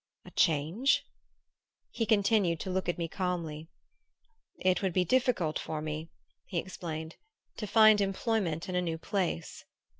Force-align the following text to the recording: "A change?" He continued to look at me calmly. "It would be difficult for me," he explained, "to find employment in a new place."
"A 0.25 0.31
change?" 0.31 1.03
He 1.91 2.07
continued 2.07 2.59
to 2.61 2.71
look 2.71 2.89
at 2.89 2.97
me 2.97 3.07
calmly. 3.07 3.69
"It 4.57 4.81
would 4.81 4.93
be 4.93 5.05
difficult 5.05 5.59
for 5.59 5.79
me," 5.79 6.09
he 6.47 6.57
explained, 6.57 7.17
"to 7.57 7.67
find 7.67 8.01
employment 8.01 8.67
in 8.67 8.73
a 8.73 8.81
new 8.81 8.97
place." 8.97 9.63